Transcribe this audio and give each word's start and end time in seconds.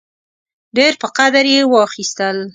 ډېر 0.77 0.93
په 1.01 1.07
قدر 1.17 1.45
یې 1.53 1.61
واخیستل. 1.73 2.37